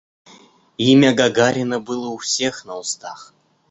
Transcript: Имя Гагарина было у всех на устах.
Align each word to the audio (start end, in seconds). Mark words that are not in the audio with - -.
Имя 0.79 1.13
Гагарина 1.13 1.79
было 1.79 2.07
у 2.09 2.17
всех 2.17 2.65
на 2.65 2.75
устах. 2.75 3.35